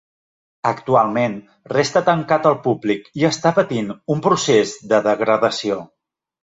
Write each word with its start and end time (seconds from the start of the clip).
Actualment 0.69 1.35
resta 1.75 2.03
tancat 2.09 2.49
al 2.53 2.57
públic 2.65 3.07
i 3.23 3.29
està 3.31 3.55
patint 3.61 3.95
un 4.17 4.27
procés 4.31 4.77
de 4.93 5.07
degradació. 5.13 5.83